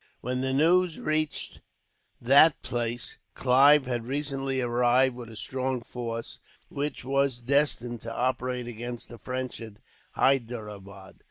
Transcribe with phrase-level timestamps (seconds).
[0.21, 1.61] When the news reached
[2.19, 6.39] that place, Clive had recently arrived with a strong force,
[6.69, 9.73] which was destined to operate against the French at
[10.13, 11.19] Hyderabad.